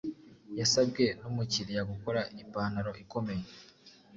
yasabwe 0.59 1.03
n'umukiriya 1.19 1.81
gukora 1.91 2.21
ipantaro 2.43 2.91
ikomeye 3.03 3.43